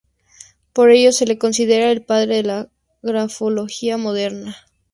Por 0.73 0.89
ello, 0.89 1.11
se 1.11 1.27
lo 1.27 1.37
considera 1.37 1.91
el 1.91 2.03
padre 2.03 2.37
de 2.37 2.41
la 2.41 2.69
grafología 3.03 3.97
moderna. 3.97 4.57